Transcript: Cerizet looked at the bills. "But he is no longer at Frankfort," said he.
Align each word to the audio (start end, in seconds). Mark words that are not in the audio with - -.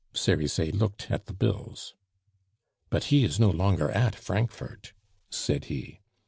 Cerizet 0.15 0.73
looked 0.73 1.11
at 1.11 1.27
the 1.27 1.33
bills. 1.33 1.93
"But 2.89 3.03
he 3.13 3.23
is 3.23 3.39
no 3.39 3.51
longer 3.51 3.91
at 3.91 4.15
Frankfort," 4.15 4.93
said 5.29 5.65
he. 5.65 5.99